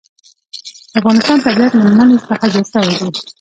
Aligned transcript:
د 0.91 0.93
افغانستان 0.99 1.37
طبیعت 1.45 1.71
له 1.75 1.81
منی 1.97 2.17
څخه 2.23 2.45
جوړ 2.53 2.65
شوی 2.71 2.93
دی. 2.99 3.09